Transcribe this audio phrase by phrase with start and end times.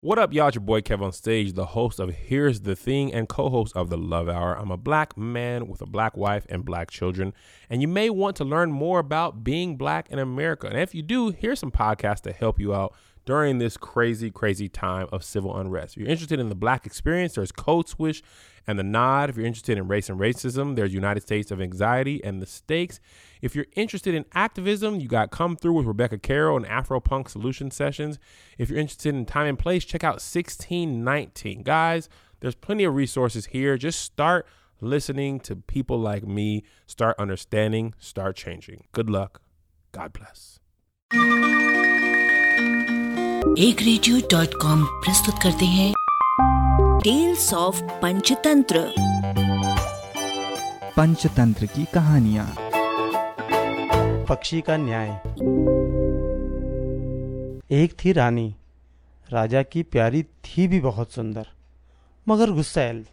[0.00, 0.46] What up, y'all?
[0.46, 3.76] It's your boy Kev on stage, the host of Here's the Thing and co host
[3.76, 4.56] of The Love Hour.
[4.56, 7.34] I'm a black man with a black wife and black children,
[7.68, 10.68] and you may want to learn more about being black in America.
[10.68, 12.94] And if you do, here's some podcasts to help you out
[13.28, 15.94] during this crazy, crazy time of civil unrest.
[15.94, 18.22] If you're interested in the black experience, there's Code Switch
[18.66, 19.28] and The Nod.
[19.28, 23.00] If you're interested in race and racism, there's United States of Anxiety and The Stakes.
[23.42, 27.28] If you're interested in activism, you got Come Through with Rebecca Carroll and Afro Punk
[27.28, 28.18] Solution Sessions.
[28.56, 31.64] If you're interested in time and place, check out 1619.
[31.64, 32.08] Guys,
[32.40, 33.76] there's plenty of resources here.
[33.76, 34.46] Just start
[34.80, 38.84] listening to people like me, start understanding, start changing.
[38.92, 39.42] Good luck.
[39.92, 40.60] God bless.
[43.58, 45.94] एक radio dot com प्रस्तुत करते हैं।
[47.00, 48.94] Tales of Panchatantra
[50.96, 52.56] Panchatantra की कहानियाँ।
[54.24, 55.08] पक्षी का न्याय।
[57.70, 58.54] एक थी रानी।
[59.30, 61.46] राजा की प्यारी थी भी बहुत सुंदर
[62.28, 63.06] मगर गुस्सैल।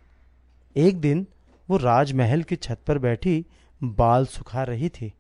[0.78, 1.28] एक दिन
[1.70, 3.46] वो राजमहल की छत पर बैठी
[3.84, 5.14] बाल सुखा रही थी।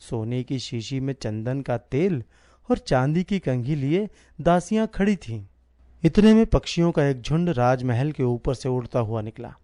[0.00, 2.22] सोने की शीशी में चंदन का तेल
[2.70, 4.08] और चांदी की कंघी लिए
[4.40, 5.44] दासियाँ खड़ी थीं।
[6.02, 9.54] इतने में पक्षियों का एक झुंड राजमहल के ऊपर से उड़ता हुआ निकला।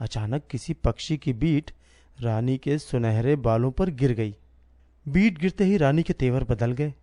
[0.00, 1.70] अचानक किसी पक्षी की बीट
[2.20, 4.36] रानी के सुनहरे बालों पर गिर गई।
[5.08, 6.94] बीट गिरते ही रानी के तेवर बदल गए।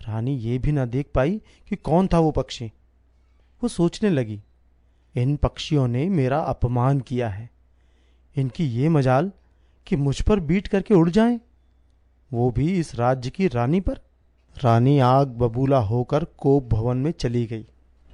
[0.00, 2.66] रानी ये भी ना देख पाई कि कौन था वो पक्षी।
[3.62, 4.40] वो सोचने लगी
[5.14, 7.50] इन पक्षियों ने मेरा अपमान किया है।
[8.36, 9.30] इनकी ये मजाल
[9.86, 11.40] कि मुझ पर बीट करके उड़ जाएँ,
[12.32, 14.00] वो भी इस राज्य की रानी पर।
[14.58, 17.66] रानी आग बबूला होकर कोप भवन में चली गई।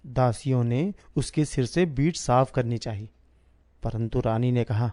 [0.06, 3.08] दासियों ने उसके सिर से बीट साफ़ करनी चाहिए।
[3.83, 4.92] परंतु रानी ने कहा,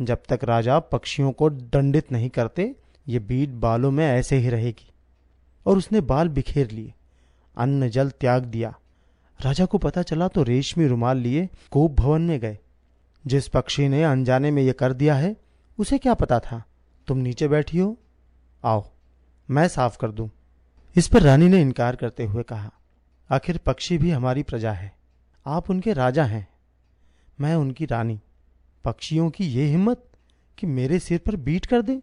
[0.00, 2.74] जब तक राजा पक्षियों को दंडित नहीं करते,
[3.08, 4.90] ये बीट बालों में ऐसे ही रहेगी।
[5.66, 6.94] और उसने बाल बिखेर लिए,
[7.56, 8.78] अन्न जल त्याग दिया।
[9.40, 12.58] राजा को पता चला तो रेशमी रुमाल लिए कोप भवन में गए।
[13.26, 15.36] जिस पक्षी ने अनजाने में यह कर दिया है,
[15.78, 16.64] उसे क्या पता था?
[17.06, 17.96] तुम नीचे बैठी हो।
[18.64, 18.90] आओ,
[19.50, 20.30] मैं साफ़ कर दूँ।
[20.96, 22.72] इस पर रानी ने इनकार करते हुए कहा,
[23.30, 24.92] आखिर पक्षी भी हमारी प्रजा है।
[25.46, 26.48] आप उनके राजा हैं।
[27.40, 28.20] मैं उनकी रानी।
[28.84, 30.04] पक्षियों की ये हिम्मत
[30.58, 32.00] कि मेरे सिर पर बीट कर दे।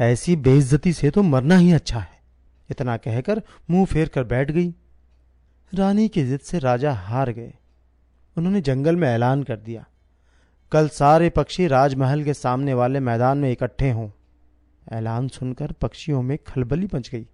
[0.00, 2.20] ऐसी बेइज्जती से तो मरना ही अच्छा है।
[2.70, 4.74] इतना कहकर मुँह फेर कर बैठ गई।
[5.74, 7.54] रानी की जिद से राजा हार गए।
[8.38, 9.86] उन्होंने जंगल में ऐलान कर दिया।
[10.72, 14.10] कल सारे पक्षी राजमहल के सामने वाले मैदान में इकट्ठे हों।
[14.92, 17.26] ऐलान सुनकर पक्षियों में खलबली मच गई।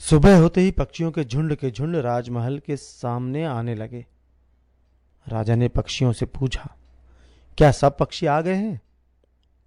[0.00, 4.04] सुबह होते ही पक्षियों के झुंड के झुंड राजमहल के सामने आने लगे।
[5.26, 6.68] राजा ने पक्षियों से पूछा,
[7.58, 8.80] क्या सब पक्षी आ गए हैं?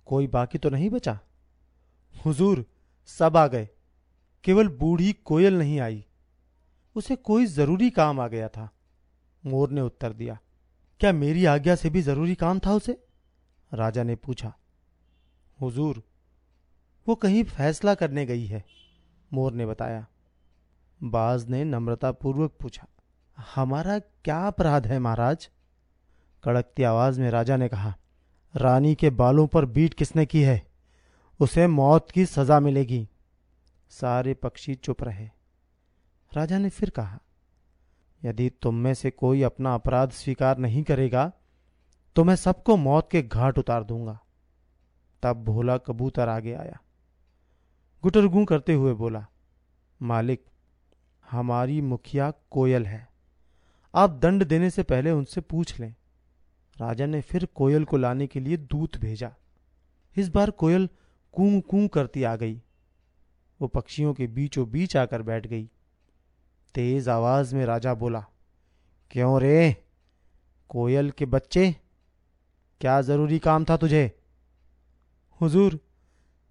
[0.08, 1.18] कोई बाकी तो नहीं बचा?
[2.14, 2.66] हुजूर,
[3.09, 3.68] सब आ गए।
[4.44, 6.06] केवल बूढ़ी कोयल नहीं आई।
[6.96, 8.69] उसे कोई ज़रूरी काम आ गया था।
[9.44, 10.38] मोर ने उत्तर दिया,
[11.02, 12.97] क्या मेरी आज्ञा से भी ज़रूरी काम था उसे?
[13.72, 14.53] राजा ने पूछा,
[15.59, 16.03] हुजूर,
[17.08, 18.64] वो कहीं फैसला करने गई है।
[19.31, 20.06] मोर ने बताया
[21.01, 22.88] बाज ने नम्रतापूर्वक पूछा,
[23.38, 25.50] हमारा क्या अपराध है महाराज?
[26.44, 27.95] कड़कती आवाज़ में राजा ने कहा,
[28.53, 30.61] रानी के बालों पर बीट किसने की है?
[31.39, 33.07] उसे मौत की सजा मिलेगी।
[33.91, 35.29] सारे पक्षी चुप रहे।
[36.31, 37.19] राजा ने फिर कहा,
[38.23, 41.31] यदि तुम में से कोई अपना अपराध स्वीकार नहीं करेगा
[42.16, 44.19] तो मैं सबको मौत के घाट उतार दूँगा।
[45.23, 46.79] तब भोला कबूतर आगे आया।
[48.03, 49.25] गुटरगू करते हुए बोला,
[50.01, 50.45] मालिक
[51.31, 53.08] हमारी मुखिया कोयल है।
[53.96, 55.96] आप दंड देने से पहले उनसे पूछ लें।
[56.81, 59.31] राजा ने फिर कोयल को लाने के लिए दूत भेजा।
[60.16, 60.90] इस बार कोयल
[61.31, 62.62] कू कू करती आ गई।
[63.62, 65.69] वो पक्षियों के बीचों बीच आकर बैठ गई।
[66.75, 68.25] तेज आवाज़ में राजा बोला,
[69.12, 69.75] क्यों रे?
[70.69, 71.75] कोयल के बच्चे,
[72.81, 74.19] क्या ज़रूरी काम था तुझे?
[75.41, 75.80] हुजूर,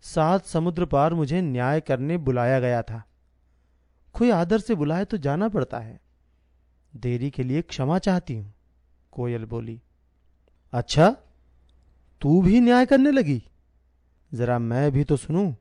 [0.03, 3.03] सात समुद्र पार मुझे न्याय करने बुलाया गया था।
[4.15, 6.01] कोई आदर से बुलाए तो जाना पड़ता है।
[6.93, 8.55] देरी के लिए क्षमा चाहती हूँ,
[9.13, 9.81] कोयल बोली।
[10.73, 11.11] अच्छा
[12.23, 13.43] तू भी न्याय करने लगी?
[14.33, 15.53] जरा मैं भी तो सुनूं,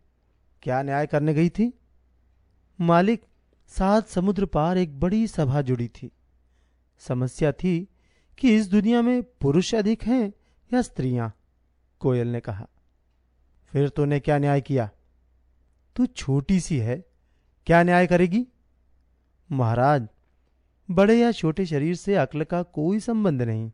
[0.64, 1.72] क्या न्याय करने गई थी?
[2.80, 3.24] मालिक,
[3.72, 6.12] सात समुद्र पार एक बड़ी सभा जुड़ी थी।
[7.02, 7.88] समस्या थी
[8.38, 10.34] कि इस दुनिया में पुरुष अधिक हैं
[10.72, 11.32] या स्त्रियाँ,
[12.02, 12.68] कोयल ने कहा।
[13.74, 14.90] फिर तूने क्या न्याय किया?
[15.96, 17.04] तू छोटी सी है
[17.68, 18.46] क्या न्याय करेगी?
[19.50, 20.08] महाराज,
[20.90, 23.72] बड़े या छोटे शरीर से अक्ल का कोई संबंध नहीं।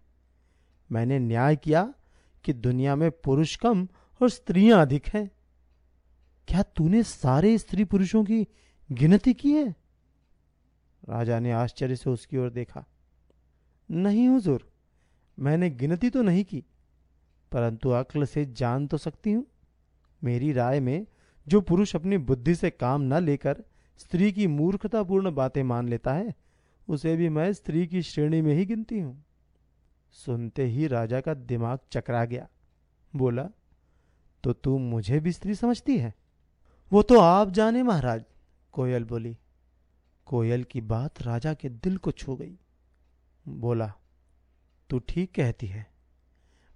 [0.90, 1.84] मैंने न्याय किया
[2.46, 3.88] कि दुनिया में पुरुष कम
[4.22, 5.30] और स्त्रियाँ अधिक हैं।
[6.48, 8.46] क्या तूने सारे स्त्री पुरुषों की
[8.90, 9.70] गिनती की है?
[11.04, 12.86] राजा ने आश्चर्य से उसकी ओर देखा।
[13.90, 14.68] नहीं हुजूर,
[15.38, 16.64] मैंने गिनती तो नहीं की,
[17.52, 19.46] परंतु अक्ल से जान तो सकती हूँ।
[20.22, 21.06] मेरी राय में
[21.48, 23.64] जो पुरुष अपनी बुद्धि से काम न लेकर
[24.00, 26.34] स्त्री की मूर्खतापूर्ण बातें मान लेता है,
[26.88, 29.26] उसे भी मैं स्त्री की श्रेणी में ही गिनती हूँ।
[30.12, 32.48] सुनते ही राजा का दिमाग चकरा गया।
[33.16, 33.50] बोला
[34.44, 36.14] तो तू मुझे भी स्त्री समझती है?
[36.92, 38.24] वो तो आप जाने महाराज,
[38.72, 39.38] कोयल बोली।
[40.26, 42.58] कोयल की बात राजा के दिल को छू गई।
[43.46, 43.94] बोला,
[44.90, 45.86] तू ठीक कहती है।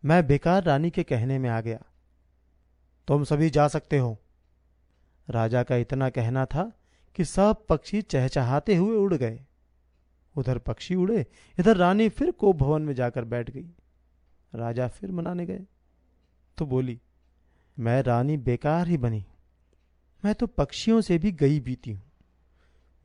[0.05, 1.79] मैं बेकार रानी के कहने में आ गया।
[3.07, 4.17] तुम सभी जा सकते हो
[5.29, 6.71] राजा का इतना कहना था
[7.15, 9.39] कि सब पक्षी चहचहाते हुए उड़ गए।
[10.35, 11.25] उधर पक्षी उड़े,
[11.59, 13.65] इधर रानी फिर कोप भवन में जाकर बैठ गई।
[14.55, 15.61] राजा फिर मनाने गए।
[16.57, 16.99] तो बोली,
[17.79, 19.25] मैं रानी बेकार ही बनी।
[20.25, 22.03] मैं तो पक्षियों से भी गई बीती हूँ।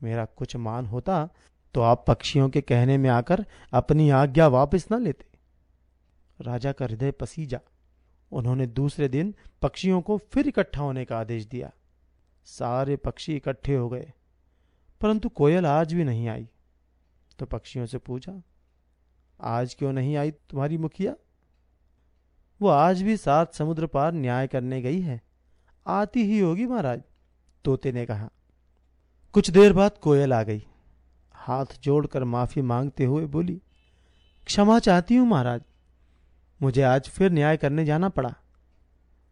[0.02, 1.28] मेरा कुछ मान होता
[1.74, 5.26] तो आप पक्षियों के कहने में आकर अपनी आज्ञा वापस न लेते।
[6.40, 7.60] राजा का हृदय पसीजा।
[8.32, 11.70] उन्होंने दूसरे दिन पक्षियों को फिर इकट्ठा होने का आदेश दिया।
[12.46, 14.12] सारे पक्षी इकट्ठे हो गए,
[15.00, 16.48] परंतु कोयल आज भी नहीं आई।
[17.38, 18.40] तो पक्षियों से पूछा,
[19.40, 21.14] आज क्यों नहीं आई तुम्हारी मुखिया?
[22.60, 25.20] वो आज भी सात समुद्र पार न्याय करने गई है,
[25.86, 27.02] आती ही होगी महाराज।
[27.64, 28.28] तोते ने कहा,
[29.34, 30.62] कुछ देर बाद कोयल आ गई।
[31.34, 33.60] हाथ जोड़कर माफ़ी मांगते हुए बोली,
[34.46, 35.62] क्षमा चाहती हूँ महाराज,
[36.60, 38.34] मुझे आज फिर न्याय करने जाना पड़ा।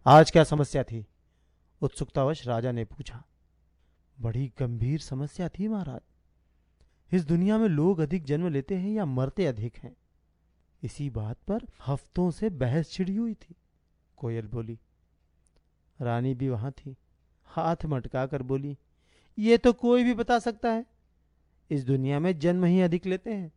[0.06, 1.04] आज क्या समस्या थी?
[1.82, 3.22] उत्सुकतावश राजा ने पूछा,
[4.18, 6.00] बड़ी गंभीर समस्या थी महाराज।
[7.12, 9.94] इस दुनिया में लोग अधिक जन्म लेते हैं या मरते अधिक हैं?
[10.82, 13.54] इसी बात पर हफ्तों से बहस छिड़ी हुई थी।
[14.18, 14.78] कोयल बोली,
[16.00, 16.96] रानी भी वहाँ थी।
[17.46, 18.76] हाथ मटका कर बोली,
[19.38, 20.84] ये तो कोई भी बता सकता है।
[21.70, 23.52] इस दुनिया में जन्म ही अधिक लेते हैं।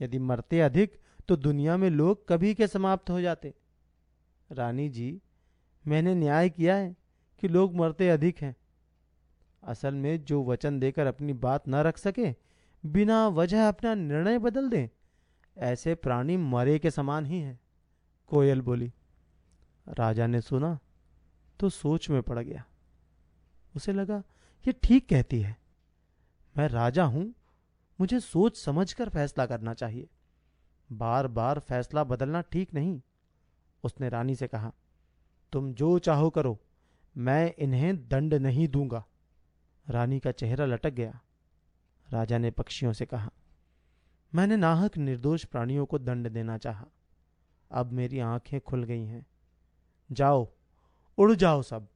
[0.00, 0.98] यदि मरते अधिक
[1.28, 3.54] तो दुनिया में लोग कभी के समाप्त हो जाते।
[4.50, 5.20] रानी जी,
[5.86, 6.96] मैंने न्याय किया है।
[7.38, 8.54] कि लोग मरते अधिक हैं।
[9.62, 12.34] असल में जो वचन देकर अपनी बात न रख सके,
[12.84, 14.88] बिना वजह अपना निर्णय बदल दें,
[15.56, 17.58] ऐसे प्राणी मरे के समान ही हैं,
[18.30, 18.92] कोयल बोली।
[19.86, 20.78] राजा ने सुना
[21.60, 22.64] तो सोच में पड़ गया।
[23.76, 24.22] उसे लगा,
[24.64, 25.56] ये ठीक कहती है।
[26.56, 27.32] मैं राजा हूँ,
[27.98, 30.08] मुझे सोच समझकर फैसला करना चाहिए।
[30.90, 33.00] बार बार फैसला बदलना ठीक नहीं।
[33.84, 34.72] उसने रानी से कहा,
[35.52, 36.58] तुम जो चाहो करो।
[37.16, 39.04] मैं इन्हें दंड नहीं दूँगा।
[39.86, 41.20] रानी का चेहरा लटक गया।
[42.08, 43.30] राजा ने पक्षियों से कहा,
[44.34, 46.86] मैंने नाहक निर्दोष प्राणियों को दंड देना चाहा।
[47.70, 49.26] अब मेरी आँखें खुल गई हैं।
[50.12, 50.48] जाओ,
[51.18, 51.88] उड़ जाओ सब।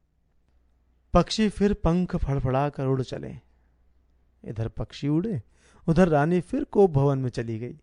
[1.13, 3.35] पक्षी फिर पंख फड़फड़ा कर उड़ चले।
[4.43, 5.41] इधर पक्षी उड़े,
[5.87, 7.79] उधर रानी फिर कोप भवन में चली गई।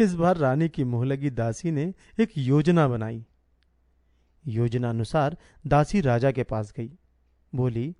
[0.00, 3.26] इस बार रानी की मुँह लगी दासी ने एक योजना बनाई।
[4.46, 5.36] योजना अनुसार
[5.66, 6.98] दासी राजा के पास गई।
[7.54, 7.96] बोली,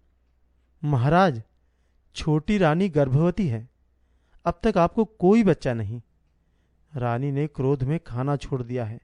[0.84, 1.42] महाराज,
[2.14, 3.68] छोटी रानी गर्भवती है।
[4.44, 6.02] अब तक आपको कोई बच्चा नहीं।
[6.96, 9.00] रानी ने क्रोध में खाना छोड़ दिया है।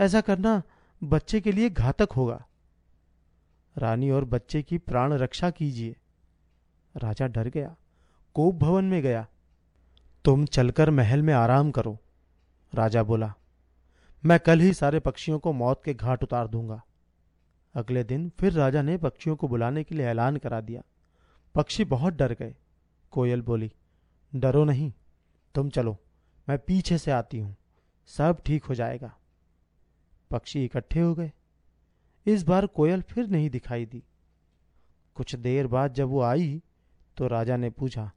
[0.00, 0.62] ऐसा करना
[1.04, 2.46] बच्चे के लिए घातक होगा।
[3.78, 5.96] रानी और बच्चे की प्राण रक्षा कीजिए।
[6.96, 7.76] राजा डर गया।
[8.34, 9.26] कोप भवन में गया।
[10.24, 11.98] तुम चलकर महल में आराम करो।
[12.74, 13.34] राजा बोला
[14.22, 16.82] मैं कल ही सारे पक्षियों को मौत के घाट उतार दूँगा।
[17.74, 20.82] अगले दिन फिर राजा ने पक्षियों को बुलाने के लिए ऐलान करा दिया।
[21.54, 22.54] पक्षी बहुत डर गए।
[23.12, 23.70] कोयल बोली,
[24.32, 24.92] डरो नहीं,
[25.54, 25.96] तुम चलो,
[26.48, 27.54] मैं पीछे से आती हूँ,
[28.10, 29.12] सब ठीक हो जाएगा।
[30.30, 31.32] पक्षी इकट्ठे हो गए।
[32.26, 34.02] इस बार कोयल फिर नहीं दिखाई दी।
[35.16, 36.62] कुछ देर बाद जब वो आई
[37.16, 38.10] तो राजा ने पूछा,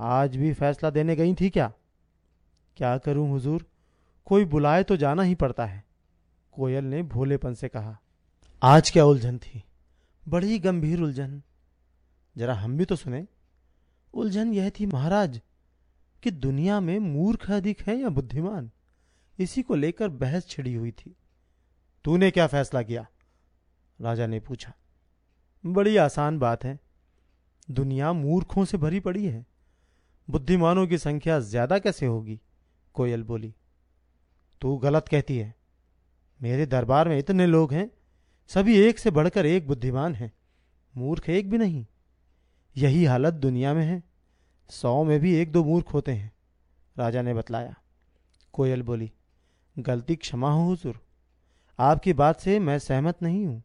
[0.00, 1.72] आज भी फैसला देने गई थी क्या?
[2.76, 3.66] क्या करूँ हुजूर?
[4.26, 5.84] कोई बुलाए तो जाना ही पड़ता है।
[6.54, 7.96] कोयल ने भोलेपन से कहा
[8.62, 9.62] आज क्या उलझन थी?
[10.26, 11.40] बड़ी गंभीर उलझन।
[12.36, 13.26] जरा हम भी तो सुने।
[14.14, 15.40] उलझन यह थी महाराज
[16.22, 18.70] कि दुनिया में मूर्ख अधिक है या बुद्धिमान?
[19.38, 21.14] इसी को लेकर बहस छिड़ी हुई थी।
[22.04, 23.06] तूने क्या फैसला किया?
[23.98, 24.72] राजा ने पूछा
[25.64, 26.78] बड़ी आसान बात है।
[27.70, 29.44] दुनिया मूर्खों से भरी पड़ी है।
[30.28, 32.40] बुद्धिमानों की संख्या ज़्यादा कैसे होगी?
[32.94, 33.54] कोयल बोली
[34.62, 35.54] तू गलत कहती है।
[36.40, 37.90] मेरे दरबार में इतने लोग हैं,
[38.50, 40.32] सभी एक से बढ़कर एक बुद्धिमान हैं,
[40.94, 41.84] मूर्ख एक भी नहीं।
[42.76, 44.02] यही हालत दुनिया में है,
[44.70, 46.32] सौ में भी एक दो मूर्ख होते हैं,
[46.96, 47.74] राजा ने बतलाया।
[48.54, 49.10] कोयल बोली,
[49.76, 51.00] गलती क्षमा हो हुजूर,
[51.78, 53.62] आपकी बात से मैं सहमत नहीं हूँ।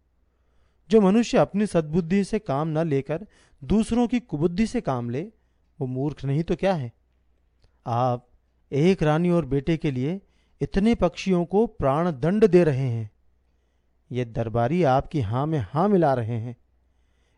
[0.90, 3.26] जो मनुष्य अपनी सद्बुद्धि से काम न लेकर
[3.62, 5.22] दूसरों की कुबुद्धि से काम ले,
[5.80, 6.92] वो मूर्ख नहीं तो क्या है?
[7.86, 8.28] आप
[8.72, 10.22] एक रानी और बेटे के लिए
[10.62, 13.10] इतने पक्षियों को प्राण दंड दे रहे हैं।
[14.12, 16.56] ये दरबारी आपकी हाँ में हाँ मिला रहे हैं।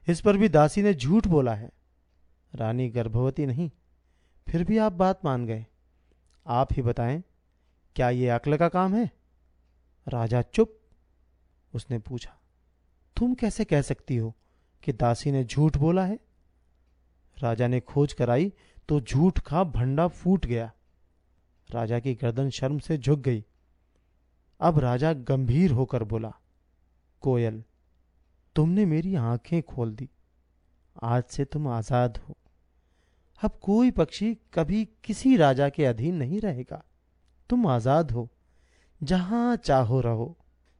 [0.07, 1.69] इस पर भी दासी ने झूठ बोला है।
[2.53, 3.69] रानी गर्भवती नहीं,
[4.47, 5.65] फिर भी आप बात मान गए।
[6.45, 7.21] आप ही बताएँ,
[7.95, 9.09] क्या ये अक्ल का काम है?
[10.07, 10.79] राजा चुप।
[11.73, 12.35] उसने पूछा,
[13.17, 14.33] तुम कैसे कह सकती हो
[14.83, 16.19] कि दासी ने झूठ बोला है?
[17.37, 18.51] राजा ने खोज कराई
[18.89, 20.71] तो झूठ का भंडा फूट गया।
[21.69, 23.43] राजा की गर्दन शर्म से झुक गई।
[24.61, 26.31] अब राजा गंभीर होकर बोला,
[27.21, 27.63] कोयल,
[28.55, 30.09] तुमने मेरी आँखें खोल दी।
[31.03, 32.35] आज से तुम आज़ाद हो।
[33.41, 36.83] अब कोई पक्षी कभी किसी राजा के अधीन नहीं रहेगा।
[37.49, 38.27] तुम आज़ाद हो।
[39.01, 40.35] जहाँ चाहो रहो,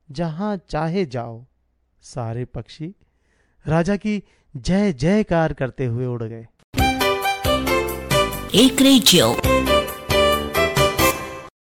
[0.09, 1.45] जहाँ चाहे जाओ।
[2.03, 2.93] सारे पक्षी
[3.65, 4.23] राजा की
[4.55, 6.47] जय जयकार करते हुए उड़ गए।
[8.55, 9.33] एक रेडियो।